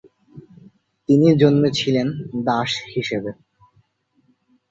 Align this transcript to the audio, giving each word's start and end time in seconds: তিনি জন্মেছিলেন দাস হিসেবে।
তিনি 1.09 1.27
জন্মেছিলেন 1.35 2.07
দাস 2.45 2.71
হিসেবে। 2.95 3.31